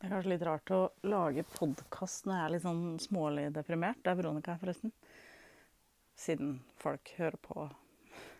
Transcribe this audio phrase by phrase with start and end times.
[0.00, 0.76] Det er kanskje litt rart å
[1.12, 3.98] lage podkast når jeg er litt sånn smålig deprimert.
[4.00, 4.94] Det er Veronica her, forresten.
[6.16, 7.66] Siden folk hører på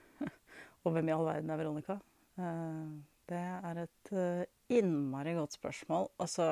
[0.89, 1.99] Og hvem i all verden er Veronica?
[2.41, 2.89] Eh,
[3.29, 6.09] det er et eh, innmari godt spørsmål.
[6.25, 6.49] Altså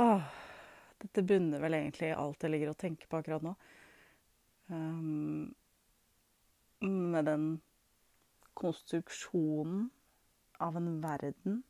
[0.00, 0.32] Åh,
[1.04, 3.56] dette bunner vel egentlig i alt jeg ligger og tenker på akkurat nå.
[4.72, 5.50] Um,
[6.80, 7.50] med den
[8.56, 9.90] konstruksjonen
[10.64, 11.66] av en verden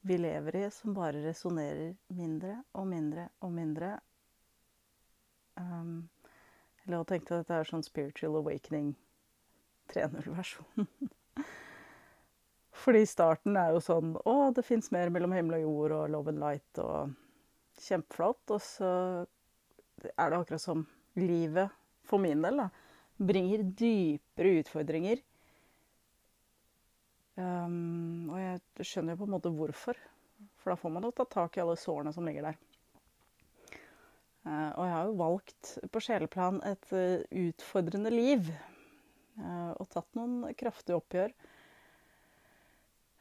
[0.00, 3.96] vi lever i, som bare resonnerer mindre og mindre og mindre.
[5.58, 6.08] Um,
[6.84, 8.92] eller jeg tenkte at dette er sånn spiritual awakening
[9.92, 10.88] 3.0-versjon.
[12.82, 16.32] Fordi starten er jo sånn Å, det fins mer mellom himmel og jord og love
[16.32, 17.16] and light og
[17.82, 18.54] Kjempeflott.
[18.54, 18.90] Og så
[20.14, 20.86] er det akkurat som
[21.18, 21.74] livet,
[22.06, 22.68] for min del, da,
[23.18, 25.20] bringer dypere utfordringer
[27.38, 29.98] Um, og jeg skjønner jo på en måte hvorfor.
[30.58, 32.58] For da får man jo tatt tak i alle sårene som ligger der.
[34.42, 38.50] Uh, og jeg har jo valgt på sjeleplan et uh, utfordrende liv.
[39.38, 41.34] Uh, og tatt noen kraftige oppgjør.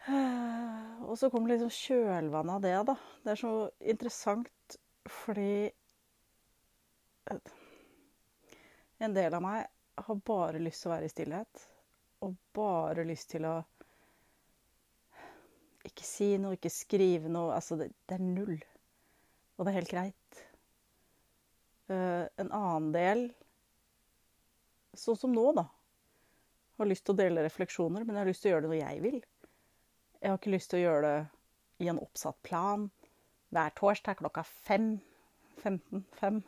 [0.08, 2.98] og så kommer liksom kjølvannet av det, da.
[3.26, 3.56] Det er så
[3.94, 5.70] interessant fordi
[8.98, 9.66] En del av meg
[10.00, 11.66] har bare lyst til å være i stillhet.
[12.26, 13.58] Og bare lyst til å
[15.92, 17.54] ikke si noe, ikke skrive noe.
[17.56, 18.58] Altså, det, det er null.
[19.58, 20.44] Og det er helt greit.
[21.88, 23.24] Uh, en annen del,
[24.98, 25.64] sånn som nå, da,
[26.78, 28.82] har lyst til å dele refleksjoner, men jeg har lyst til å gjøre det når
[28.82, 29.20] jeg vil.
[30.18, 32.88] Jeg har ikke lyst til å gjøre det i en oppsatt plan.
[33.54, 34.98] Hver torsdag klokka fem.
[35.64, 36.04] 15.
[36.20, 36.42] Fem.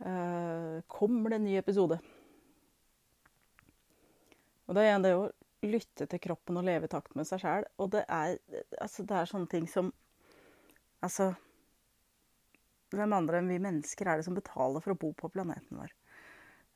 [0.00, 1.98] Uh, kommer det en ny episode.
[4.68, 5.28] Og det er det å
[5.66, 7.66] lytte til kroppen og leve i takt med seg sjæl.
[7.82, 8.36] Og det er,
[8.80, 9.92] altså, det er sånne ting som
[10.98, 11.28] Altså
[12.90, 15.92] Hvem andre enn vi mennesker er det som betaler for å bo på planeten vår?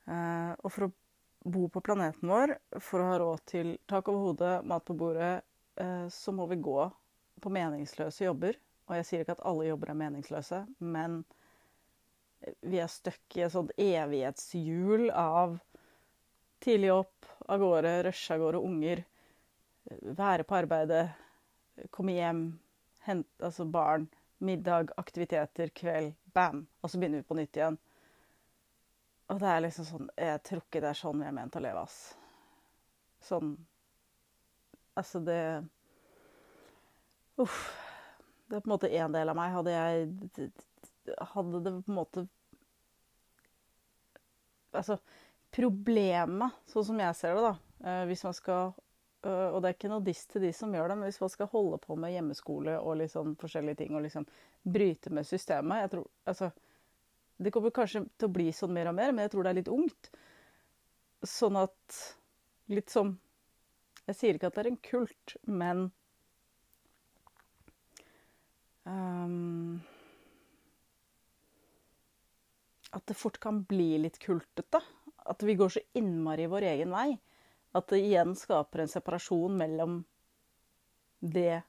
[0.07, 0.93] Uh, og for å
[1.43, 5.41] bo på planeten vår, for å ha råd til tak over hodet, mat på bordet,
[5.81, 6.85] uh, så må vi gå
[7.43, 8.61] på meningsløse jobber.
[8.87, 11.23] Og jeg sier ikke at alle jobber er meningsløse, men
[12.67, 15.57] vi er stuck i et sånt evighetshjul av
[16.63, 19.05] tidlig opp, av gårde, rushe av gårde unger.
[20.19, 21.07] Være på arbeidet,
[21.91, 22.43] komme hjem,
[23.07, 24.07] hente altså barn,
[24.43, 26.67] middag, aktiviteter, kveld, bam.
[26.81, 27.79] Og så begynner vi på nytt igjen.
[29.33, 31.63] Og det er liksom sånn Jeg tror ikke det er sånn vi er ment å
[31.63, 32.01] leve, ass.
[33.23, 33.55] Sånn
[34.99, 35.39] Altså, det
[37.41, 37.61] Uff.
[38.47, 39.55] Det er på en måte én del av meg.
[39.55, 40.51] Hadde jeg
[41.33, 42.27] Hadde det på en måte
[44.77, 44.99] Altså
[45.53, 47.53] problemet, sånn som jeg ser det, da,
[47.89, 48.73] eh, hvis man skal
[49.23, 51.47] Og det er ikke noe diss til de som gjør det, men hvis man skal
[51.53, 54.25] holde på med hjemmeskole og liksom forskjellige ting og liksom
[54.67, 56.49] bryte med systemet jeg tror, altså,
[57.39, 59.59] Det kommer kanskje til å bli sånn mer og mer, men jeg tror det er
[59.61, 60.11] litt ungt.
[61.23, 62.01] Sånn at
[62.67, 63.13] Litt som
[64.09, 65.85] Jeg sier ikke at det er en kult, men
[68.83, 69.79] um,
[72.91, 74.83] At det fort kan bli litt kultete
[75.31, 77.11] at vi går så innmari vår egen vei
[77.73, 80.01] at det igjen skaper en separasjon mellom
[81.21, 81.63] det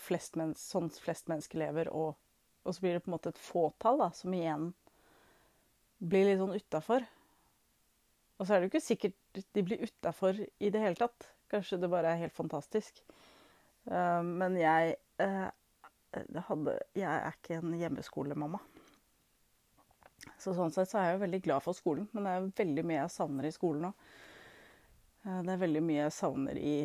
[0.00, 2.14] flest sånn flest mennesker lever, og,
[2.64, 4.70] og, så blir det på en måte et fåtall da, som igjen
[6.00, 7.04] blir litt sånn utafor.
[8.38, 11.28] Og så er det jo ikke sikkert de blir utafor i det hele tatt.
[11.52, 13.02] Kanskje det bare er helt fantastisk.
[13.90, 15.50] Uh, men jeg, uh,
[16.46, 18.62] hadde, jeg er ikke en hjemmeskolemamma.
[20.40, 22.84] Så sånn sett så er jeg jo veldig glad for skolen, men det er veldig
[22.88, 24.08] mye jeg savner i skolen òg.
[25.24, 26.76] Eh, det er veldig mye jeg savner i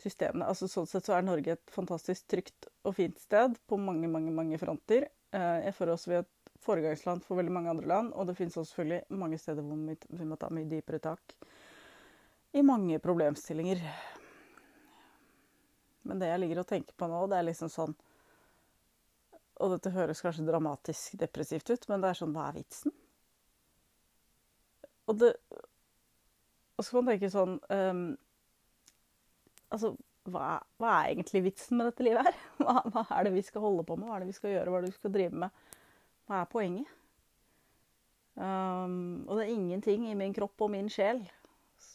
[0.00, 0.48] systemene.
[0.48, 4.32] Altså Sånn sett så er Norge et fantastisk trygt og fint sted på mange, mange,
[4.34, 5.08] mange fronter.
[5.32, 8.36] Eh, jeg føler også vi er et foregangsland for veldig mange andre land, og det
[8.38, 11.36] finnes også selvfølgelig mange steder hvor vi må ta mye dypere tak
[12.52, 13.80] i mange problemstillinger.
[16.02, 17.94] Men det jeg ligger og tenker på nå, det er liksom sånn
[19.60, 22.94] og dette høres kanskje dramatisk depressivt ut, men det er sånn Hva er vitsen?
[25.10, 25.34] Og det
[26.78, 28.04] Og så kan man tenke sånn um,
[29.70, 29.92] Altså,
[30.30, 32.38] hva, hva, er egentlig vitsen med dette livet her?
[32.60, 34.08] Hva, hva, er det vi skal holde på med?
[34.08, 34.72] Hva er det vi skal gjøre?
[34.72, 35.60] Hva er det vi skal drive med?
[36.26, 36.96] Hva er poenget?
[38.34, 41.22] Um, og det er ingenting i min kropp og min sjel.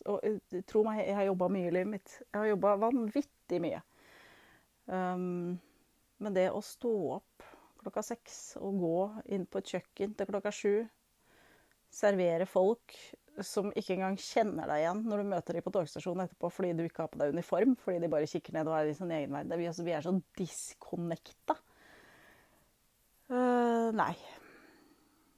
[0.07, 0.23] Og
[0.69, 2.15] tro meg, jeg har jobba mye i livet mitt.
[2.21, 3.83] Jeg har jobba vanvittig mye.
[4.87, 5.59] Um,
[6.23, 7.45] men det å stå opp
[7.85, 8.97] klokka seks og gå
[9.35, 10.73] inn på et kjøkken til klokka sju.
[11.95, 12.95] Servere folk
[13.43, 16.83] som ikke engang kjenner deg igjen når du møter dem på togstasjonen etterpå fordi du
[16.85, 19.35] ikke har på deg uniform, fordi de bare kikker ned og er i sin egen
[19.35, 19.55] verden.
[19.59, 21.57] Vi, er så disconnecta.
[23.31, 24.13] Uh, nei.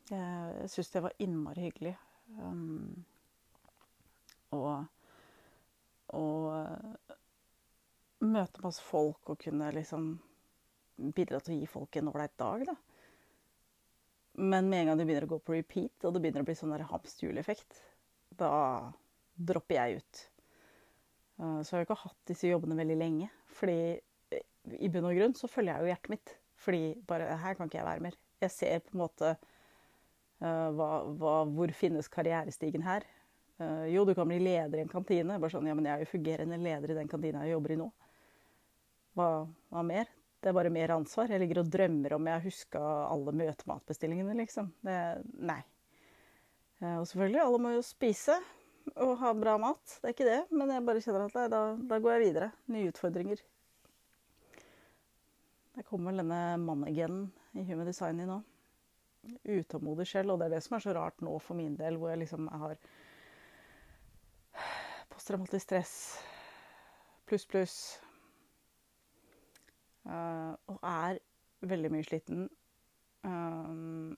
[0.07, 1.95] Jeg syns det var innmari hyggelig.
[2.39, 3.03] Um,
[4.55, 4.85] og
[6.15, 6.53] og
[8.23, 10.13] møte masse folk og kunne liksom
[10.97, 12.77] bidra til å gi folk en ålreit dag, da.
[14.37, 16.57] Men med en gang du begynner å gå på repeat, og det begynner å bli
[16.57, 17.79] sånn hamsterhjuleffekt,
[18.37, 18.51] da
[19.37, 20.23] dropper jeg ut.
[21.37, 23.29] Eh, så jeg har ikke hatt disse jobbene veldig lenge.
[23.57, 23.79] Fordi
[24.33, 24.45] eh,
[24.77, 26.33] i bunn og grunn så følger jeg jo hjertet mitt.
[26.61, 28.17] Fordi bare her kan ikke jeg være mer.
[28.41, 33.05] Jeg ser på en måte uh, hva, hva, hvor finnes karrierestigen her.
[33.61, 35.37] Uh, jo, du kan bli leder i en kantine.
[35.37, 37.79] Bare sånn, ja, men jeg er jo fungerende leder i den kantina jeg jobber i
[37.81, 37.87] nå.
[39.17, 39.29] Hva,
[39.73, 40.09] hva mer?
[40.37, 41.31] Det er bare mer ansvar.
[41.31, 44.69] Jeg ligger og drømmer om jeg huska alle møtematbestillingene, liksom.
[44.85, 44.97] Det,
[45.49, 45.59] nei.
[46.81, 48.37] Uh, og selvfølgelig, alle må jo spise
[48.93, 49.97] og ha bra mat.
[49.97, 52.51] Det er ikke det, men jeg bare kjenner at nei, da, da går jeg videre.
[52.73, 53.41] Nye utfordringer.
[55.77, 58.39] Der kommer denne mannegenen i Human Design i nå
[59.43, 60.33] utålmodig selv.
[60.33, 62.47] Og det er det som er så rart nå for min del, hvor jeg liksom
[62.53, 62.77] har
[65.11, 65.93] posttraumatisk stress
[67.27, 67.77] pluss, pluss.
[70.07, 71.19] Uh, og er
[71.67, 72.47] veldig mye sliten.
[73.27, 74.15] Um,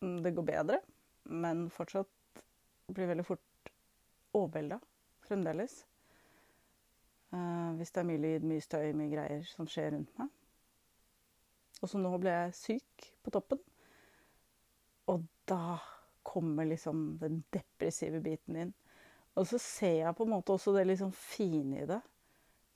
[0.00, 0.80] det går bedre,
[1.24, 2.42] men fortsatt
[2.92, 3.72] blir veldig fort
[4.36, 4.78] overvelda
[5.24, 5.80] fremdeles.
[7.32, 10.28] Uh, hvis det er mye lyd, mye støy, mye greier som skjer rundt meg.
[11.82, 13.60] Og så nå ble jeg syk på toppen.
[15.08, 15.78] Og da
[16.26, 18.72] kommer liksom den depressive biten inn.
[19.38, 22.00] Og så ser jeg på en måte også det liksom fine i det.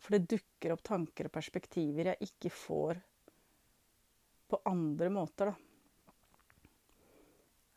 [0.03, 2.99] For det dukker opp tanker og perspektiver jeg ikke får
[4.53, 5.73] på andre måter, da.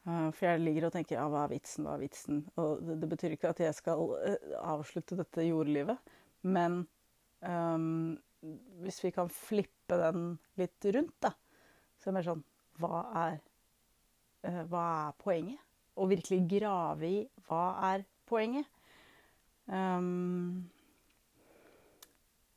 [0.05, 2.43] Eh, for jeg ligger og tenker ja, hva er vitsen, hva er vitsen?
[2.61, 6.13] Og det, det betyr ikke at jeg skal uh, avslutte dette jordlivet,
[6.45, 6.83] men
[7.41, 8.13] um,
[8.83, 11.33] hvis vi kan flippe den litt rundt, da,
[11.97, 12.45] så er det mer sånn
[12.81, 13.39] Hva er,
[14.45, 15.61] uh, hva er poenget?
[15.95, 18.67] Og virkelig grave i hva er poenget?
[19.65, 20.67] Um,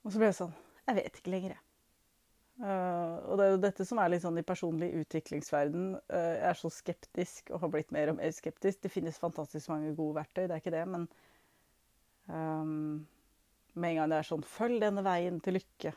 [0.09, 0.55] og så ble jeg sånn
[0.89, 1.65] Jeg vet ikke lenger, jeg.
[2.59, 5.93] Uh, og det er jo dette som er litt sånn i personlig utviklingsverden.
[6.09, 8.81] Uh, jeg er så skeptisk og har blitt mer og mer skeptisk.
[8.83, 11.05] Det finnes fantastisk mange gode verktøy, det er ikke det, men
[12.27, 13.05] um,
[13.77, 15.95] med en gang det er sånn 'Følg denne veien til lykke',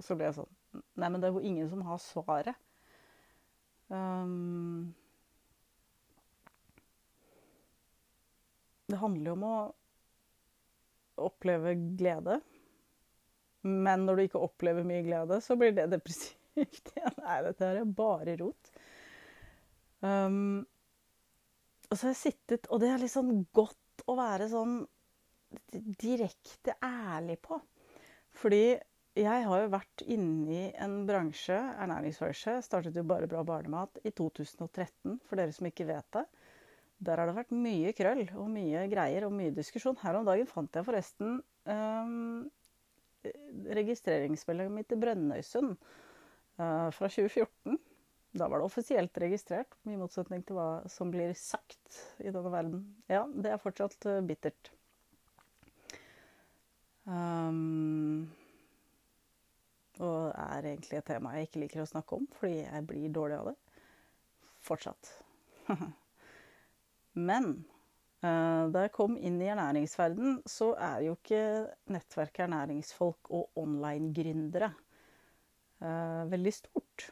[0.00, 0.54] så blir jeg sånn
[0.96, 2.56] Nei, men det er jo ingen som har svaret.
[3.88, 4.92] Um,
[8.90, 9.56] det handler jo om å
[11.30, 12.40] oppleve glede.
[13.66, 16.40] Men når du ikke opplever mye glede, så blir det depressivt.
[16.56, 17.20] igjen.
[17.22, 18.72] Nei, dette her er bare rot.
[20.00, 20.64] Um,
[21.86, 24.82] og så har jeg sittet Og det er litt sånn godt å være sånn
[26.00, 27.58] direkte ærlig på.
[28.36, 28.76] Fordi
[29.16, 35.16] jeg har jo vært inni en bransje, ernæringsbransje, startet jo bare Bra barnemat i 2013,
[35.24, 36.26] for dere som ikke vet det.
[37.06, 39.96] Der har det vært mye krøll og mye greier og mye diskusjon.
[40.02, 42.44] Her om dagen fant jeg forresten um,
[43.76, 47.78] registreringsmeldinga mi til Brønnøysund uh, fra 2014.
[48.36, 52.82] Da var det offisielt registrert, i motsetning til hva som blir sagt i denne verden.
[53.08, 54.72] Ja, det er fortsatt uh, bittert.
[57.06, 58.26] Um,
[60.02, 63.38] og er egentlig et tema jeg ikke liker å snakke om, fordi jeg blir dårlig
[63.38, 63.56] av det.
[64.66, 65.12] Fortsatt.
[67.28, 67.54] Men
[68.72, 71.42] da jeg kom inn i ernæringsverden, så er jo ikke
[71.92, 74.70] nettverket ernæringsfolk og online-gründere
[75.82, 77.06] uh, veldig stort.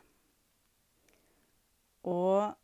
[2.05, 2.55] Og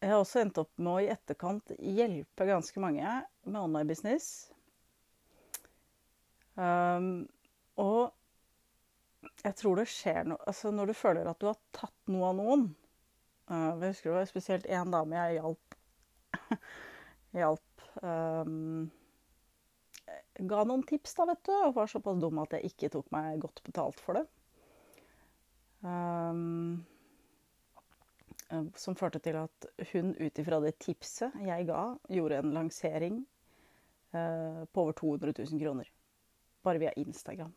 [0.00, 4.50] jeg har også endt opp med å i etterkant hjelpe ganske mange med online business.
[6.56, 7.26] Um,
[7.80, 8.12] og
[9.44, 12.38] jeg tror det skjer noe Altså når du føler at du har tatt noe av
[12.38, 12.62] noen
[13.50, 15.76] uh, Jeg husker det var spesielt én dame jeg hjalp
[17.42, 17.65] hjalp.
[18.02, 18.90] Um,
[20.38, 23.40] ga noen tips, da, vet du, og var såpass dum at jeg ikke tok meg
[23.42, 24.26] godt betalt for det.
[25.86, 26.84] Um,
[28.78, 33.20] som førte til at hun ut ifra det tipset jeg ga, gjorde en lansering
[34.14, 35.90] uh, på over 200 000 kroner.
[36.66, 37.52] Bare via Instagram.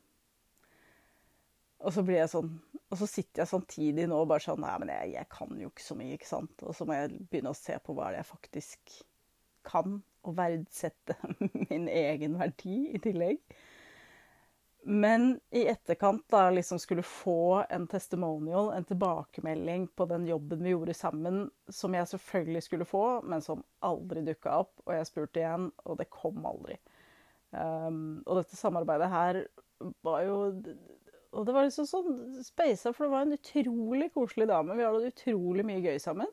[1.79, 2.50] Og så sånn
[2.91, 5.69] Og så sitter jeg samtidig nå og bare sånn Nei, men jeg, jeg, kan jo
[5.72, 6.65] ikke så mye, ikke sant.
[6.65, 8.98] Og så må jeg begynne å se på hva det er jeg faktisk
[9.68, 11.16] kan, og verdsette
[11.70, 13.42] min egen verdi i tillegg.
[14.89, 20.63] Men i etterkant, da jeg liksom skulle få en testimonial, en tilbakemelding på den jobben
[20.63, 25.10] vi gjorde sammen, som jeg selvfølgelig skulle få, men som aldri dukka opp, og jeg
[25.10, 26.80] spurte igjen, og det kom aldri.
[27.51, 29.39] Um, og dette samarbeidet her
[30.06, 30.36] var jo
[31.34, 34.74] Og det var liksom sånn speisa, for det var en utrolig koselig dame.
[34.78, 36.30] Vi hadde utrolig mye gøy sammen.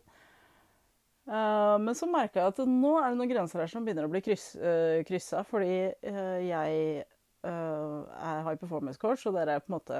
[1.27, 4.11] Uh, men så merka jeg at nå er det noen grenser her som begynner å
[4.13, 7.03] bli kryss, uh, kryssa, fordi uh, jeg
[7.47, 9.99] er high performance coach, og det er på en måte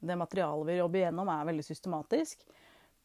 [0.00, 2.40] Det materialet vi jobber gjennom, er veldig systematisk.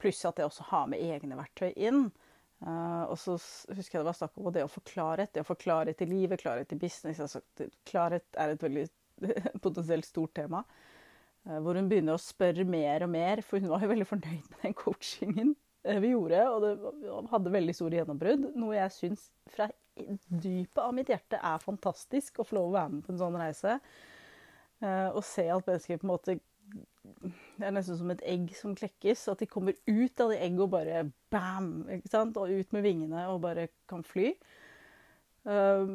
[0.02, 2.08] Pluss at jeg også har med egne verktøy inn.
[2.64, 5.34] og så husker jeg det var snakk om det å få klarhet.
[5.36, 7.20] Det å få klarhet i livet, klarhet i business.
[7.20, 7.44] Altså,
[7.86, 8.88] klarhet er et veldig
[9.66, 10.64] potensielt stort tema.
[11.44, 14.64] hvor hun begynner å spørre mer og mer, for hun var jo veldig fornøyd med
[14.64, 15.54] den coachingen
[16.02, 16.42] vi gjorde.
[16.52, 18.50] Og det hadde veldig store gjennombrudd.
[18.58, 22.94] Noe jeg syns fra dypet av mitt hjerte er fantastisk å få lov å være
[22.96, 23.78] med på en sånn reise.
[24.84, 28.74] Uh, og se at mennesker på en måte Det er nesten som et egg som
[28.76, 29.28] klekkes.
[29.32, 31.74] At de kommer ut av det egget og bare bam!
[31.94, 32.38] ikke sant?
[32.42, 34.34] Og ut med vingene og bare kan fly.
[35.46, 35.86] Uh,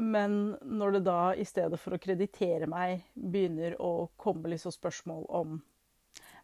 [0.00, 5.28] men når det da, i stedet for å kreditere meg, begynner å komme liksom spørsmål
[5.28, 5.60] om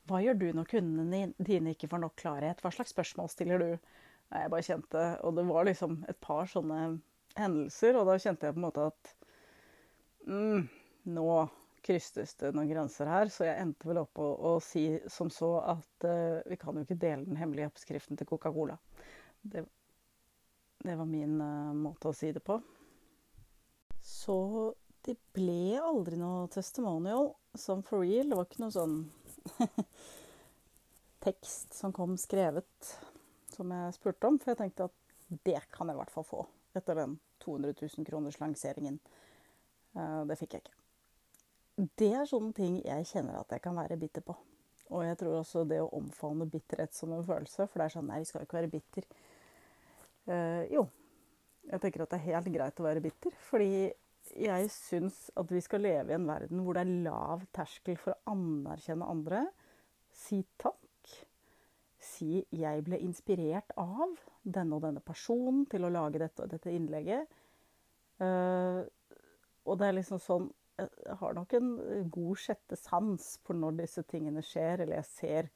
[0.08, 2.62] hva gjør du når kundene dine ikke får nok klarhet?
[2.62, 3.70] Hva slags spørsmål stiller du?
[4.30, 7.00] Jeg bare kjente, Og det var liksom et par sånne
[7.38, 9.10] hendelser, og da kjente jeg på en måte at
[10.26, 10.68] mm,
[11.14, 11.26] nå
[11.82, 13.30] krystes det noen grenser her.
[13.32, 16.84] Så jeg endte vel opp å, å si som så at uh, vi kan jo
[16.86, 18.76] ikke dele den hemmelige oppskriften til Coca-Cola.
[19.40, 19.64] Det,
[20.84, 22.60] det, var min uh, måte å si det på.
[24.04, 24.36] Så
[25.06, 28.28] det ble aldri noe testimonial som for real.
[28.30, 29.00] Det var ikke noe sånn
[31.26, 32.92] tekst som kom skrevet
[33.52, 34.38] som jeg spurte om.
[34.40, 36.44] For jeg tenkte at det kan jeg i hvert fall få
[36.78, 39.00] etter den 200 000 kroners lanseringen.
[39.96, 40.76] Uh, det fikk jeg ikke.
[41.98, 44.36] Det er sånne ting jeg kjenner at jeg kan være bitter på.
[44.90, 48.08] Og jeg tror også det å omfavne bitterhet som en følelse, for det er sånn
[48.10, 49.06] Nei, vi skal jo ikke være bitter.
[50.26, 50.82] Eh, jo.
[51.70, 53.36] Jeg tenker at det er helt greit å være bitter.
[53.46, 53.70] Fordi
[54.36, 58.14] jeg syns at vi skal leve i en verden hvor det er lav terskel for
[58.14, 59.44] å anerkjenne andre.
[60.14, 60.86] Si takk
[62.00, 67.28] si 'jeg ble inspirert av denne og denne personen til å lage dette, dette innlegget'.
[68.20, 68.84] Uh,
[69.64, 71.70] og det er liksom sånn Jeg har nok en
[72.08, 75.48] god sjette sans for når disse tingene skjer, eller jeg ser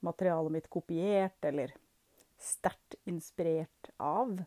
[0.00, 1.74] materialet mitt kopiert, eller
[2.40, 4.38] sterkt inspirert av.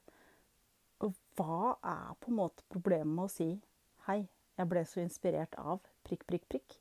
[1.05, 3.61] Og hva er på en måte problemet med å si
[4.07, 6.79] 'hei, jeg ble så inspirert av prikk, prikk, prikk'?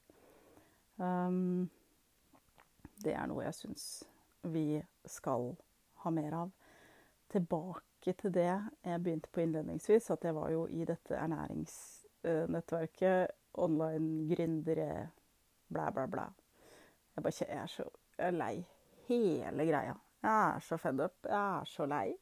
[0.98, 1.70] Um,
[3.04, 4.04] det er noe jeg syns
[4.42, 5.56] vi skal
[6.04, 6.50] ha mer av.
[7.28, 13.30] Tilbake til det jeg begynte på innledningsvis, at jeg var jo i dette ernæringsnettverket.
[13.58, 15.08] Online gründere,
[15.72, 16.22] blæ, blæ, blæ.
[17.16, 17.82] Jeg, bare, jeg er så
[18.18, 18.66] jeg er lei
[19.08, 19.94] hele greia.
[20.22, 21.16] Jeg er så fed up.
[21.24, 22.14] Jeg er så lei.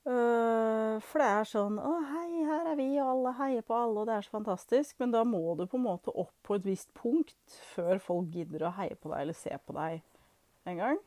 [0.00, 4.00] Uh, for det er sånn Å, hei, her er vi, og alle heier på alle,
[4.00, 4.96] og det er så fantastisk.
[5.02, 8.68] Men da må du på en måte opp på et visst punkt før folk gidder
[8.68, 10.00] å heie på deg eller se på deg
[10.70, 11.00] en gang.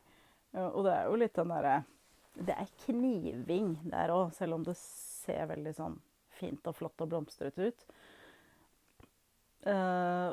[0.54, 1.78] Og det er jo litt den derre
[2.34, 5.96] Det er kniving der òg, selv om det ser veldig sånn
[6.34, 7.84] fint og flott og blomstrete ut.
[9.64, 10.30] Uh,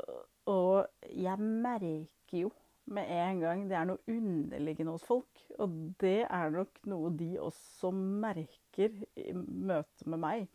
[0.50, 2.50] og jeg merker jo
[2.92, 5.44] med en gang det er noe underliggende hos folk.
[5.62, 10.50] Og det er nok noe de også merker i møte med meg,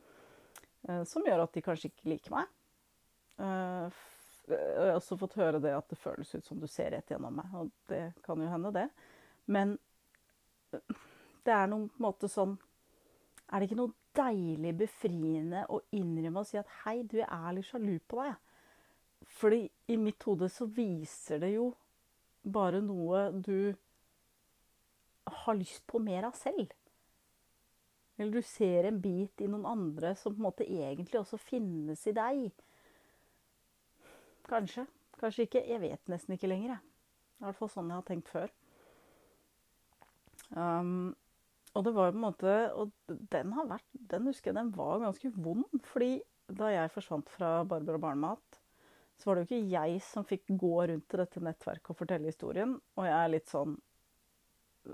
[0.89, 2.53] uh, som gjør at de kanskje ikke liker meg.
[3.37, 4.05] Uh,
[4.47, 7.35] jeg har også fått høre det at det føles ut som du ser rett gjennom
[7.41, 7.55] meg.
[7.59, 8.87] Og det kan jo hende, det.
[9.51, 9.77] Men
[11.47, 12.57] det er noen måte sånn
[13.47, 17.69] Er det ikke noe deilig befriende å innrømme og si at hei, du er litt
[17.69, 18.35] sjalu på deg?
[19.39, 19.61] Fordi
[19.93, 21.69] i mitt hode så viser det jo
[22.47, 23.75] bare noe du
[25.27, 26.71] har lyst på mer av selv.
[28.17, 32.07] Eller du ser en bit i noen andre som på en måte egentlig også finnes
[32.09, 32.47] i deg.
[34.49, 34.87] Kanskje.
[35.21, 35.65] Kanskje ikke.
[35.69, 36.95] Jeg vet nesten ikke lenger, jeg.
[37.37, 38.53] I hvert fall sånn jeg har tenkt før.
[40.57, 41.13] Um,
[41.77, 42.93] og det var på en måte Og
[43.33, 45.67] den har vært Den husker jeg den var ganske vond.
[45.85, 48.61] Fordi da jeg forsvant fra Barbara Barnemat,
[49.17, 52.29] så var det jo ikke jeg som fikk gå rundt til dette nettverket og fortelle
[52.29, 52.75] historien.
[52.97, 53.79] Og jeg er litt sånn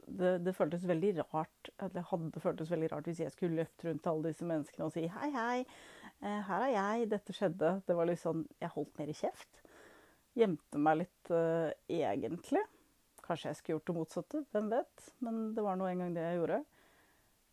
[0.07, 4.01] det, det, føltes veldig rart eller hadde føltes veldig rart hvis jeg skulle løpt rundt
[4.01, 5.59] til alle disse menneskene og si hei, hei,
[6.23, 7.73] Eh, her er jeg, dette skjedde.
[7.87, 9.63] Det var litt sånn Jeg holdt mer i kjeft.
[10.39, 12.63] Gjemte meg litt uh, egentlig.
[13.23, 15.09] Kanskje jeg skulle gjort det motsatte, hvem vet.
[15.27, 16.61] Men det var nå en gang det jeg gjorde.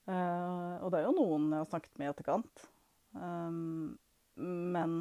[0.09, 2.63] Uh, og det er jo noen jeg har snakket med i etterkant.
[3.17, 3.97] Um,
[4.39, 4.95] men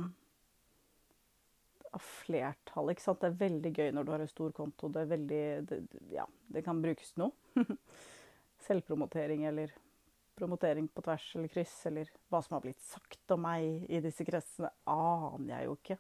[1.95, 2.97] av flertallet.
[2.97, 3.21] ikke sant?
[3.23, 4.91] Det er veldig gøy når du har en stor konto.
[4.93, 7.67] Det er veldig det, Ja, det kan brukes til noe.
[8.69, 9.73] Selvpromotering eller
[10.39, 14.27] promotering på tvers eller kryss, eller hva som har blitt sagt om meg i disse
[14.27, 15.99] kretsene, aner jeg jo ikke.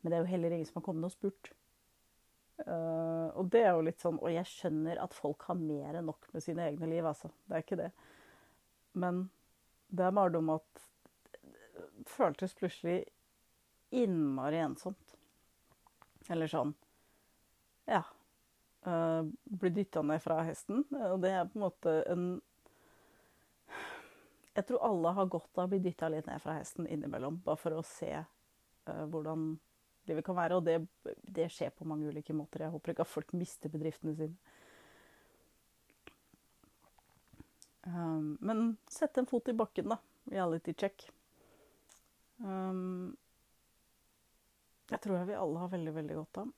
[0.00, 1.52] Men det er jo heller ingen som har kommet og spurt.
[2.58, 6.08] Uh, og det er jo litt sånn Og jeg skjønner at folk har mer enn
[6.10, 7.30] nok med sine egne liv, altså.
[7.46, 7.90] Det er ikke det.
[8.98, 9.28] Men
[9.88, 10.82] det er bare noe at
[11.28, 12.98] det føltes plutselig
[13.94, 15.07] innmari ensomt.
[16.28, 16.74] Eller sånn
[17.88, 18.04] Ja.
[18.86, 20.84] Uh, bli dytta ned fra hesten.
[20.92, 22.26] Og det er på en måte en
[24.54, 27.60] Jeg tror alle har godt av å bli dytta litt ned fra hesten innimellom, bare
[27.60, 29.52] for å se uh, hvordan
[30.08, 30.58] livet kan være.
[30.58, 30.78] Og det,
[31.22, 32.64] det, skjer på mange ulike måter.
[32.66, 34.34] Jeg håper ikke at folk mister bedriftene sine.
[37.88, 40.00] Um, men sette en fot i bakken, da.
[40.28, 41.06] Reality check.
[42.42, 43.16] Um,
[44.88, 46.54] jeg tror jeg vi alle har veldig, veldig godt av.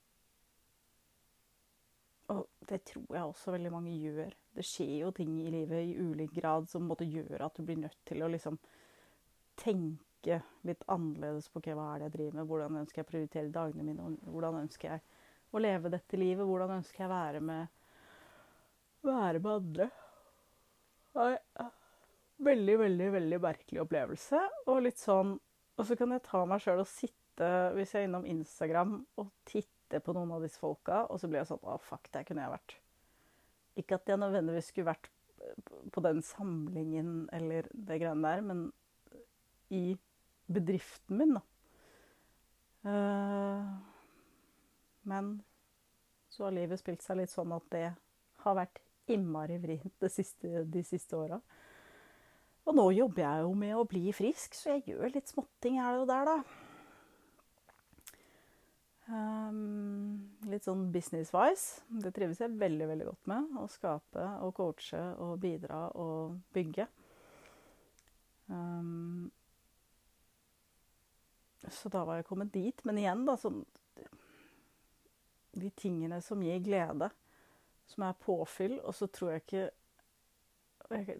[2.30, 4.36] Og det tror jeg også veldig mange gjør.
[4.54, 7.80] Det skjer jo ting i livet i ulik grad som måtte gjøre at du blir
[7.80, 8.58] nødt til å liksom
[9.58, 13.10] tenke litt annerledes på okay, hva er det jeg driver med, hvordan ønsker jeg å
[13.10, 15.02] prioritere dagene mine, hvordan ønsker jeg
[15.50, 17.84] å leve dette livet, hvordan ønsker jeg å være med,
[19.06, 19.90] være med andre.
[22.40, 24.42] Veldig, veldig, veldig merkelig opplevelse.
[24.70, 25.34] Og litt sånn
[25.80, 27.16] Og så kan jeg ta meg sjøl og sitte,
[27.76, 31.42] hvis jeg er innom Instagram, og titter på noen av disse folka, og så blir
[31.42, 32.76] jeg sånn Å, fuck, der kunne jeg vært.
[33.80, 35.10] Ikke at jeg nødvendigvis skulle vært
[35.92, 38.66] på den samlingen eller det greiene der, men
[39.72, 39.96] i
[40.50, 41.42] bedriften min, da.
[42.80, 43.64] Uh,
[45.08, 45.34] men
[46.32, 47.88] så har livet spilt seg litt sånn at det
[48.44, 48.80] har vært
[49.10, 51.40] innmari vrient siste, de siste åra.
[52.68, 56.02] Og nå jobber jeg jo med å bli frisk, så jeg gjør litt småtting her
[56.02, 56.59] og der, da.
[59.10, 61.82] Um, litt sånn business-wise.
[62.02, 63.48] Det trives jeg veldig veldig godt med.
[63.58, 66.86] Å skape og coache og bidra og bygge.
[68.50, 69.30] Um,
[71.66, 72.84] så da var jeg kommet dit.
[72.86, 73.64] Men igjen, da, sånn
[75.50, 77.08] De tingene som gir glede,
[77.90, 79.64] som er påfyll, og så tror jeg ikke
[80.90, 81.16] jeg,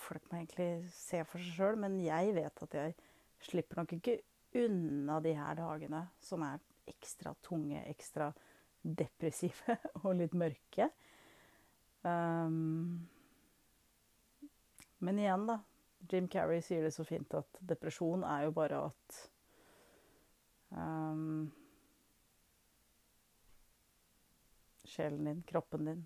[0.00, 2.94] Folk må egentlig se for seg sjøl, men jeg vet at jeg
[3.44, 4.16] slipper nok ikke
[4.56, 8.30] unna de her dagene som er ekstra tunge, ekstra
[8.82, 10.88] depressive og litt mørke.
[12.02, 13.08] Um,
[15.04, 15.60] men igjen, da.
[16.08, 19.18] Jim Carrey sier det så fint at depresjon er jo bare at
[20.72, 21.50] um,
[24.88, 26.02] sjelen din, kroppen din.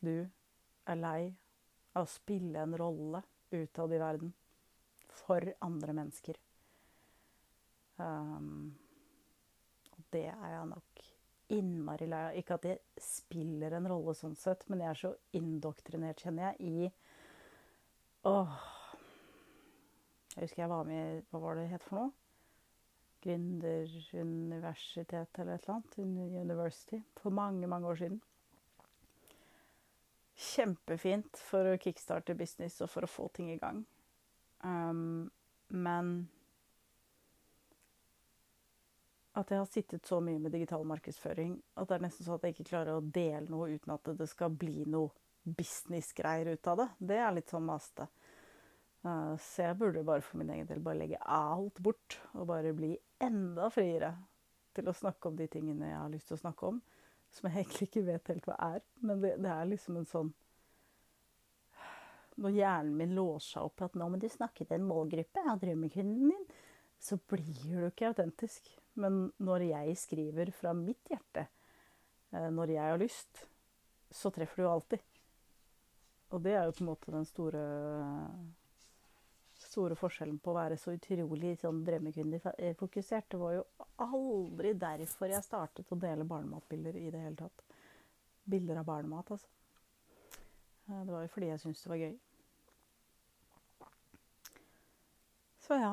[0.00, 0.14] Du
[0.88, 1.34] er lei
[1.92, 4.32] av å spille en rolle utad i verden
[5.20, 6.38] for andre mennesker.
[8.00, 8.72] Um,
[10.14, 11.02] det er jeg nok
[11.50, 12.36] innmari lei av.
[12.38, 16.56] Ikke at det spiller en rolle sånn sett, men jeg er så indoktrinert, kjenner jeg,
[16.60, 16.64] i
[18.28, 18.52] Åh
[20.34, 22.10] Jeg husker jeg var med i Hva var det het for noe?
[23.24, 25.92] Gründeruniversitet eller et eller annet.
[26.40, 26.98] University.
[27.20, 28.20] For mange, mange år siden.
[30.40, 33.84] Kjempefint for å kickstarte business og for å få ting i gang.
[34.64, 35.30] Um,
[35.68, 36.28] men
[39.38, 42.46] at jeg har sittet så mye med digital markedsføring at det er nesten sånn at
[42.46, 45.12] jeg ikke klarer å dele noe uten at det skal bli noe
[45.44, 46.88] businessgreier ut av det.
[46.98, 48.08] Det er litt sånn maste.
[49.00, 52.74] Uh, så jeg burde bare for min egen del bare legge alt bort og bare
[52.76, 54.12] bli enda friere
[54.76, 56.82] til å snakke om de tingene jeg har lyst til å snakke om,
[57.32, 58.84] som jeg egentlig ikke vet helt hva er.
[59.00, 60.36] Men det, det er liksom en sånn
[62.40, 65.58] Når hjernen min låser seg opp at 'nå må du snakke til en målgruppe av
[65.60, 66.46] drømmekunden din',
[67.00, 68.68] så blir du ikke autentisk.
[69.00, 71.46] Men når jeg skriver fra mitt hjerte,
[72.34, 73.44] uh, når jeg har lyst,
[74.10, 75.04] så treffer du alltid.
[76.30, 77.62] Og det er jo på en måte den store,
[79.58, 83.30] store forskjellen på å være så utrolig sånn drømmekvinnefokusert.
[83.32, 83.64] Det var jo
[84.04, 87.64] aldri derfor jeg startet å dele barnematbilder i det hele tatt.
[88.50, 89.50] Bilder av barnemat, altså.
[90.90, 92.14] Eh, det var jo fordi jeg syntes det var gøy.
[95.66, 95.92] Så ja.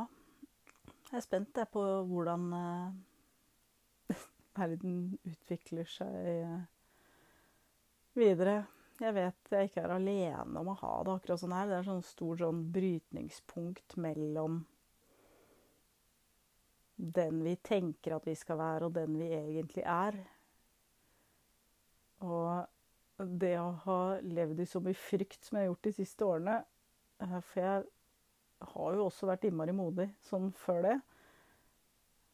[1.08, 4.16] Jeg er spent på hvordan uh,
[4.60, 6.66] verden utvikler seg uh,
[8.18, 8.66] videre
[8.98, 11.68] jeg vet jeg ikke er alene om å ha det akkurat sånn her.
[11.70, 14.64] Det er sånn stort sånn brytningspunkt mellom
[16.98, 20.18] den vi tenker at vi skal være, og den vi egentlig er.
[22.26, 26.26] Og det å ha levd i så mye frykt som jeg har gjort de siste
[26.26, 26.56] årene
[27.22, 27.86] eh, For jeg
[28.60, 30.98] har jo også vært innmari modig sånn før det.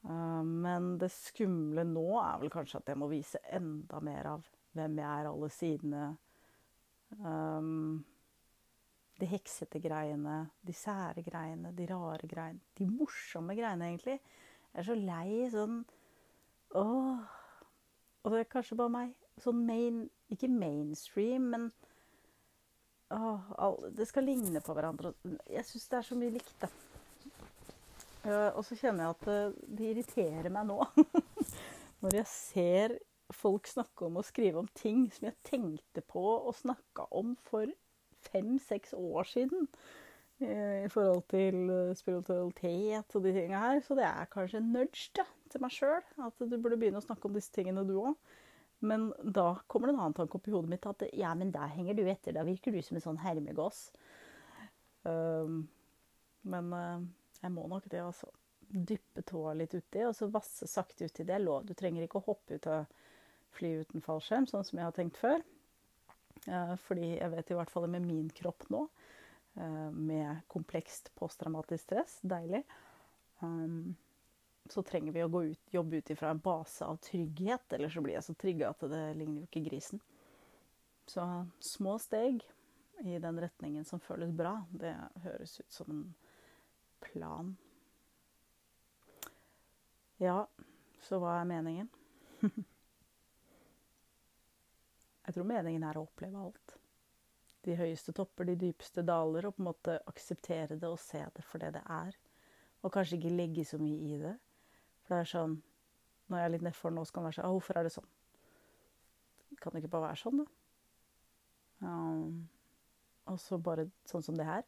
[0.04, 4.48] Uh, men det skumle nå er vel kanskje at jeg må vise enda mer av
[4.74, 6.08] hvem jeg er, alle sidene.
[7.20, 8.02] Um,
[9.22, 12.64] de heksete greiene, de sære greiene, de rare greiene.
[12.78, 14.18] De morsomme greiene, egentlig.
[14.74, 15.84] Jeg er så lei sånn
[16.74, 17.20] Åh.
[18.24, 19.12] Og det er kanskje bare meg.
[19.44, 21.68] Sånn main Ikke mainstream, men
[23.14, 25.14] åh, Det skal ligne på hverandre.
[25.52, 26.72] Jeg syns det er så mye likt, da.
[28.24, 29.40] Uh, og så kjenner jeg at det,
[29.80, 30.78] det irriterer meg nå.
[32.04, 32.96] Når jeg ser
[33.34, 37.72] folk snakke om og skrive om ting som jeg tenkte på og snakka om for
[38.30, 39.68] fem-seks år siden.
[40.44, 43.82] I forhold til spiritualitet og de tingene her.
[43.86, 46.02] Så det er kanskje en nudge da, til meg sjøl.
[46.26, 48.18] At du burde begynne å snakke om disse tingene, du òg.
[48.84, 51.72] Men da kommer det en annen tanke opp i hodet mitt at ja, men der
[51.72, 52.36] henger du etter.
[52.36, 53.86] Da virker du som en sånn hermegås.
[55.08, 55.62] Um,
[56.52, 57.06] men uh,
[57.40, 58.28] jeg må nok det, altså.
[58.74, 61.24] Dyppe tåa litt uti, og så vasse sakte uti.
[61.24, 61.64] Det er lov.
[61.68, 62.88] Du trenger ikke å hoppe ut av
[63.54, 65.44] fly uten fallskjerm, sånn som jeg har tenkt før.
[66.48, 68.88] Uh, fordi jeg vet i hvert fall med min kropp nå,
[69.62, 72.66] uh, med komplekst posttraumatisk stress, deilig,
[73.46, 73.94] um,
[74.70, 77.74] så trenger vi å gå ut, jobbe ut ifra en base av trygghet.
[77.74, 80.02] Eller så blir jeg så trygga at det ligner jo ikke grisen.
[81.10, 81.26] Så
[81.60, 82.44] små steg
[83.04, 84.96] i den retningen som føles bra, det
[85.26, 86.04] høres ut som en
[87.04, 87.56] plan.
[90.22, 90.48] Ja,
[91.04, 91.90] så hva er meningen?
[95.26, 96.78] jeg tror meningen er å oppleve alt.
[97.64, 101.44] De høyeste topper, de dypeste daler, og på en måte akseptere det og se det
[101.48, 102.16] for det det er.
[102.84, 104.36] Og kanskje ikke legge så mye i det.
[105.14, 105.56] Det er sånn
[106.32, 108.12] Når jeg er litt nedfor nå, så kan det være sånn Hvorfor er det sånn?
[109.62, 110.46] Kan det ikke bare være sånn, da?
[111.84, 112.48] Um,
[113.30, 114.64] og så bare sånn som det her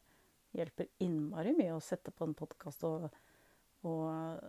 [0.56, 3.10] hjelper innmari mye å sette på en podkast og,
[3.88, 4.46] og,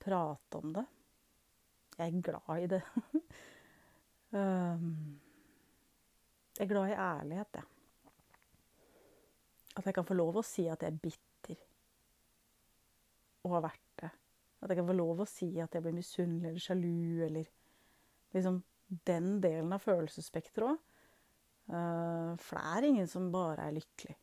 [0.00, 0.84] prate om det.
[1.98, 2.78] Jeg er glad i det.
[4.38, 4.86] um,
[6.56, 7.68] jeg er glad i ærlighet, jeg.
[9.76, 11.60] At jeg kan få lov å si at jeg er bitter.
[13.44, 14.10] Og har vært det.
[14.60, 17.48] At jeg kan få lov å si at jeg blir misunnelig eller sjalu, eller
[18.34, 18.60] liksom
[19.06, 20.86] den delen av følelsesspekteret òg.
[21.70, 24.16] Uh, for det er ingen som bare er lykkelig.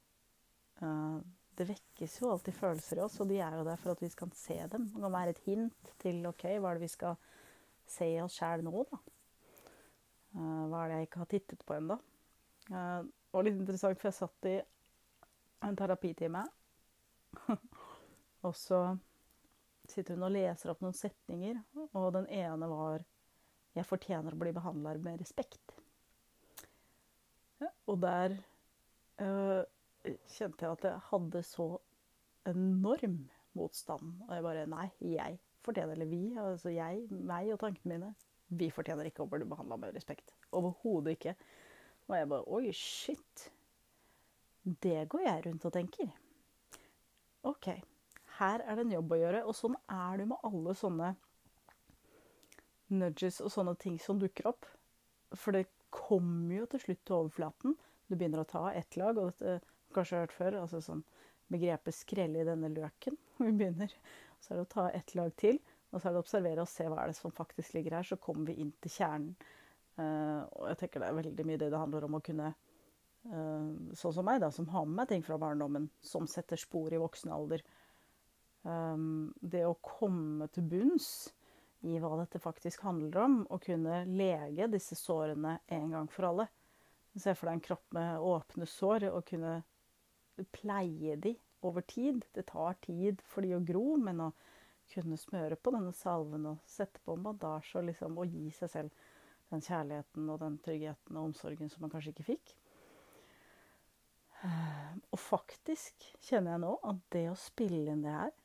[0.82, 1.19] Uh,
[1.58, 4.10] det vekkes jo alltid følelser i oss, og de er jo der for at vi
[4.12, 4.89] skal se dem.
[4.91, 7.15] Det kan være et hint til OK, hva er det vi skal
[7.88, 9.00] se i oss sjæl nå, da?
[10.36, 11.97] Uh, hva er det jeg ikke har tittet på ennå?
[12.67, 14.58] Det var litt interessant, for jeg satt i
[15.63, 16.41] en terapitime,
[18.45, 18.82] og så
[19.97, 23.05] sitter hun og leser opp noen setninger, og den ene var
[23.75, 25.75] 'Jeg fortjener å bli behandla med respekt'.
[27.88, 28.38] Og der
[29.21, 29.63] øh,
[30.29, 31.67] kjente jeg at jeg hadde så
[32.45, 33.19] enorm
[33.57, 34.13] motstand.
[34.27, 38.13] Og jeg bare Nei, jeg fortjener, eller vi, altså jeg, meg og tankene mine,
[38.47, 40.33] vi fortjener ikke å bli behandla med respekt.
[40.55, 41.36] Overhodet ikke.
[42.07, 43.51] Og jeg bare Oi, shit.
[44.63, 46.10] Det går jeg rundt og tenker.
[47.47, 47.69] OK.
[48.38, 49.43] Her er det en jobb å gjøre.
[49.50, 51.13] Og sånn er det med alle sånne
[52.93, 54.67] nudges og sånne ting som dukker opp.
[55.36, 57.78] For det kommer jo til slutt til overflaten.
[58.08, 59.60] Du begynner å ta ett lag, og dette
[59.95, 60.62] kanskje hørt før.
[60.63, 61.04] altså sånn
[61.47, 63.17] Begrepet 'skrelle i denne løken'.
[63.43, 63.93] Vi begynner.
[64.39, 65.60] Så er det å ta ett lag til,
[65.91, 68.04] og så er det å observere og se hva er det som faktisk ligger her.
[68.04, 69.36] Så kommer vi inn til kjernen.
[69.97, 73.69] Uh, og jeg tenker det er veldig mye det det handler om å kunne uh,
[73.97, 77.00] Sånn som meg, da, som har med meg ting fra barndommen, som setter spor i
[77.02, 77.63] voksen alder.
[78.67, 81.10] Um, det å komme til bunns
[81.88, 86.47] i hva dette faktisk handler om, og kunne lege disse sårene en gang for alle.
[87.17, 89.62] Se for deg en kropp med åpne sår, og kunne
[90.53, 91.34] pleie de
[91.65, 92.25] over tid.
[92.36, 94.32] Det tar tid for de å gro, men å
[94.91, 98.71] kunne smøre på denne salven og sette på en bandasje og, liksom, og gi seg
[98.71, 99.08] selv
[99.51, 102.53] den kjærligheten og den tryggheten og omsorgen som man kanskje ikke fikk.
[105.12, 108.36] Og faktisk kjenner jeg nå at det å spille inn det her,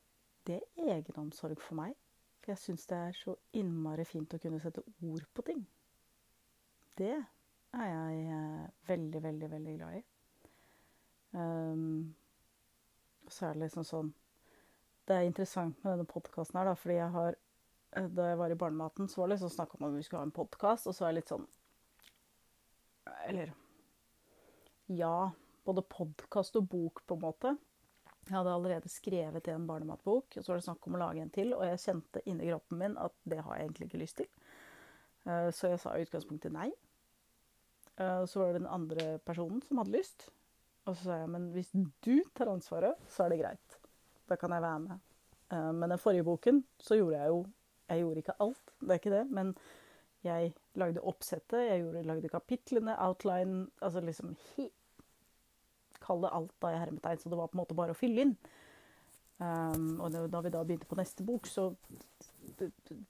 [0.47, 1.93] det er egenomsorg for meg.
[2.43, 5.61] For jeg syns det er så innmari fint å kunne sette ord på ting.
[6.99, 10.03] Det er jeg eh, veldig, veldig, veldig glad i.
[11.33, 12.13] Um,
[13.27, 14.11] så er det liksom sånn
[15.07, 17.31] Det er interessant med denne podkasten her, da, fordi jeg har
[17.97, 20.21] eh, Da jeg var i Barnematen, så var det liksom snakk om at vi skulle
[20.21, 21.47] ha en podkast, og så er det litt sånn
[23.31, 23.55] Eller
[24.93, 25.31] Ja,
[25.65, 27.55] både podkast og bok, på en måte.
[28.23, 31.33] Jeg hadde allerede skrevet en barnematbok, og så var det snakk om å lage en
[31.33, 34.29] til, og jeg kjente inni kroppen min at det har jeg egentlig ikke lyst til.
[35.27, 36.69] Eh, så jeg sa i utgangspunktet nei.
[37.99, 40.29] Eh, så var det den andre personen som hadde lyst.
[40.87, 41.71] Og så sa jeg men hvis
[42.03, 43.77] du tar ansvaret, så er det greit.
[44.31, 45.03] Da kan jeg være med.
[45.51, 47.43] Eh, men den forrige boken så gjorde jeg jo
[47.91, 49.49] Jeg gjorde ikke alt, det er ikke det, men
[50.23, 54.37] jeg lagde oppsettet, jeg lagde kapitlene, outline Altså liksom
[56.03, 57.97] he, Kall det alt da i hermetegn, så det var på en måte bare å
[57.97, 58.37] fylle inn.
[59.43, 61.71] Um, og da vi da begynte på neste bok, så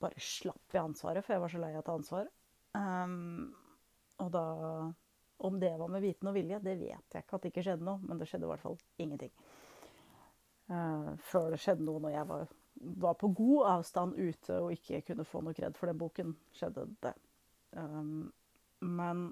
[0.00, 2.30] bare slapp jeg ansvaret, for jeg var så lei av å ta ansvar.
[2.74, 3.52] Um,
[4.22, 4.46] og da
[5.44, 7.84] Om det var med viten og vilje, det vet jeg ikke at det ikke skjedde
[7.84, 9.32] noe, men det skjedde i hvert fall ingenting.
[10.70, 12.44] Uh, før det skjedde noe når jeg var,
[13.02, 16.86] var, på god avstand ute og ikke kunne få noe kred for den boken, skjedde
[17.04, 17.12] det.
[17.74, 18.30] Um,
[18.80, 19.26] men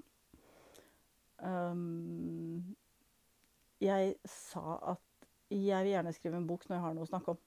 [1.39, 2.75] um,
[3.83, 7.35] jeg sa at jeg vil gjerne skrive en bok når jeg har noe å snakke
[7.35, 7.41] om.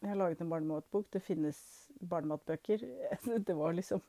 [0.00, 1.10] Jeg har laget en barnematbok.
[1.12, 1.58] Det finnes
[2.00, 2.84] barnematbøker.
[3.46, 4.02] Det var liksom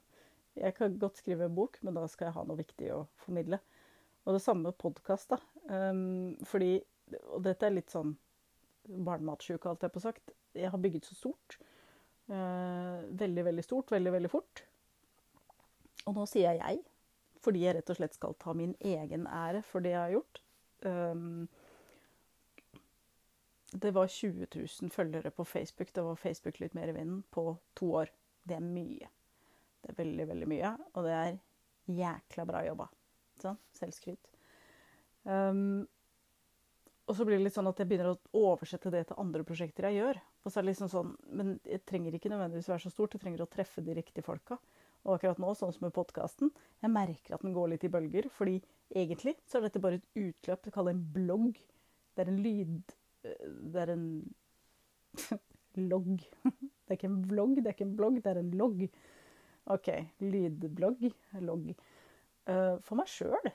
[0.55, 3.61] Jeg kan godt skrive en bok, men da skal jeg ha noe viktig å formidle.
[4.25, 5.39] Og det samme med podkast, da.
[5.71, 6.81] Um, fordi
[7.33, 8.13] Og dette er litt sånn
[8.87, 10.35] barnematsjuke, alt jeg på sagt.
[10.57, 11.57] Jeg har bygget så stort.
[12.31, 13.91] Uh, veldig, veldig stort.
[13.91, 14.63] Veldig, veldig fort.
[16.07, 16.79] Og nå sier jeg jeg,
[17.43, 20.41] fordi jeg rett og slett skal ta min egen ære for det jeg har gjort.
[20.87, 21.47] Um,
[23.71, 25.93] det var 20 000 følgere på Facebook.
[25.93, 28.11] Det var Facebook litt mer i vinden på to år.
[28.43, 29.07] Det er mye.
[29.81, 30.73] Det er veldig, veldig mye.
[30.93, 31.39] Og det er
[32.01, 32.89] jækla bra jobba.
[33.41, 33.57] Sånn?
[33.77, 34.27] Selvskryt.
[35.23, 35.87] Um,
[37.07, 39.87] og så blir det litt sånn at jeg begynner å oversette det til andre prosjekter
[39.89, 40.19] jeg gjør.
[40.43, 43.15] Og så er det liksom sånn, Men jeg trenger ikke nødvendigvis være så stort.
[43.15, 44.59] Jeg trenger å treffe de riktige folka.
[45.05, 46.51] Og akkurat nå, sånn som med podkasten,
[46.83, 48.29] jeg merker at den går litt i bølger.
[48.35, 48.59] Fordi
[48.95, 50.65] egentlig så er dette bare et utløp.
[50.65, 51.59] Det kaller en blogg.
[52.15, 54.05] Det er en lyd det er en
[55.91, 56.27] logg.
[56.91, 58.81] Det er ikke en vlogg, det er ikke en blogg, det er en logg.
[59.71, 59.85] OK.
[60.19, 61.05] Lydblogg.
[61.39, 61.69] Logg.
[62.49, 63.47] Uh, for meg sjøl.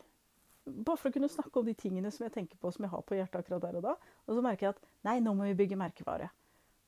[0.64, 3.02] Bare for å kunne snakke om de tingene som jeg tenker på som jeg har
[3.04, 3.92] på hjertet akkurat der og da.
[4.24, 6.30] Og så merker jeg at nei, nå må vi bygge merkevare.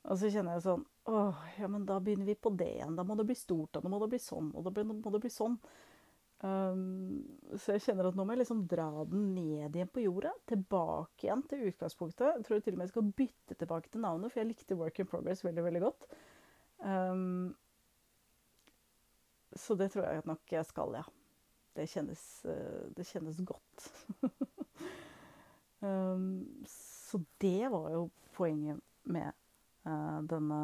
[0.09, 2.97] Og så kjenner jeg sånn åh, ja, men da begynner vi på det igjen.
[2.97, 5.25] Da må det bli stort, og da må det bli sånn, og da må det
[5.27, 5.61] bli sånn.
[6.39, 7.25] Um,
[7.59, 10.31] så jeg kjenner at nå må jeg liksom dra den ned igjen på jorda.
[10.51, 12.37] Tilbake igjen til utgangspunktet.
[12.37, 14.79] Jeg tror jeg til og med jeg skal bytte tilbake til navnet, for jeg likte
[14.79, 16.07] Work in Progress veldig veldig godt.
[16.79, 17.57] Um,
[19.59, 21.05] så det tror jeg nok jeg skal, ja.
[21.75, 23.91] Det kjennes, uh, det kjennes godt.
[25.83, 26.47] um,
[27.09, 28.79] så det var jo poenget
[29.11, 29.35] med
[29.87, 30.63] uh, denne,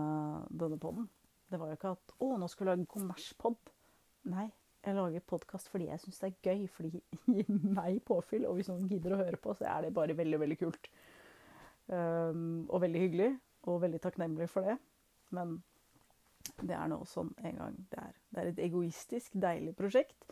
[0.50, 1.10] denne poden.
[1.50, 3.74] Det var jo ikke at 'Å, nå skal vi lage kommerspod'.
[4.30, 4.48] Nei,
[4.84, 8.46] jeg lager podkast fordi jeg syns det er gøy, fordi det gir meg påfyll.
[8.48, 10.90] Og hvis noen gidder å høre på, så er det bare veldig, veldig kult.
[11.86, 13.30] Um, og veldig hyggelig,
[13.68, 14.76] og veldig takknemlig for det.
[15.36, 15.58] Men
[16.60, 18.20] det er nå sånn en gang det er.
[18.30, 20.28] Det er et egoistisk, deilig prosjekt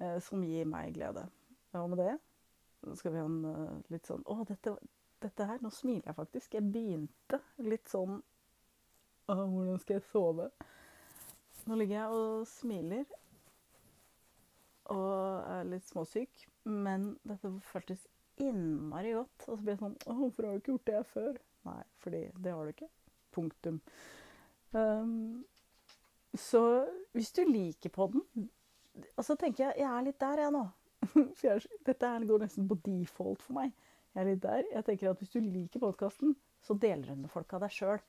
[0.00, 1.26] uh, som gir meg glede.
[1.78, 2.16] Og med det
[2.96, 4.72] skal vi ha en uh, litt sånn Å, dette,
[5.20, 6.54] dette, her Nå smiler jeg faktisk.
[6.54, 8.20] Jeg begynte litt sånn
[9.28, 10.46] Å, hvordan skal jeg sove?
[11.68, 13.04] Nå ligger jeg og smiler
[14.94, 16.46] og er litt småsyk.
[16.68, 18.06] Men dette føltes
[18.42, 19.46] innmari godt.
[19.48, 21.38] Og så ble jeg sånn Å, hvorfor har du ikke gjort det før?
[21.68, 22.90] Nei, fordi det har du ikke.
[23.34, 23.78] Punktum.
[24.72, 25.44] Um,
[26.36, 26.62] så
[27.16, 28.20] hvis du liker podden
[29.16, 30.66] Og så tenker jeg jeg er litt der, jeg nå.
[31.44, 33.72] Jeg, dette går nesten på default for meg.
[34.12, 34.64] Jeg er litt der.
[34.74, 38.00] Jeg tenker at Hvis du liker podkasten, så deler den med folk av deg sjøl.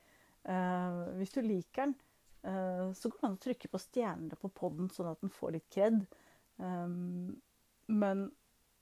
[0.47, 1.93] Uh, hvis du liker den,
[2.47, 5.53] uh, så går det an å trykke på stjernene på podden, sånn at den får
[5.57, 6.01] litt kred.
[6.59, 7.41] Um,
[7.87, 8.27] men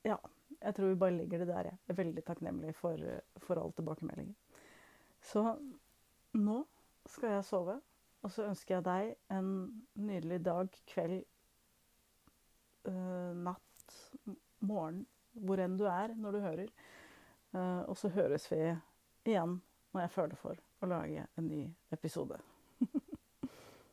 [0.03, 0.17] ja,
[0.61, 1.69] jeg tror vi bare ligger det der.
[1.71, 3.01] Jeg er veldig takknemlig for,
[3.43, 4.35] for all tilbakemeldingen.
[5.21, 5.43] Så
[6.37, 6.57] nå
[7.07, 7.77] skal jeg sove,
[8.21, 9.51] og så ønsker jeg deg en
[9.95, 11.21] nydelig dag, kveld,
[12.89, 13.97] uh, natt,
[14.59, 15.05] morgen,
[15.37, 16.75] hvor enn du er når du hører.
[17.53, 18.61] Uh, og så høres vi
[19.27, 19.59] igjen
[19.93, 21.63] når jeg føler for å lage en ny
[21.95, 22.39] episode.